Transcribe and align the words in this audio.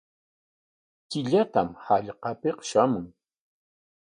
Killatam 1.09 1.69
hallqapik 1.85 2.57
shamun. 2.69 3.07